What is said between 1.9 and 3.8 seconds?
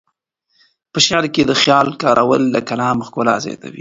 کارول د کلام ښکلا زیاتوي.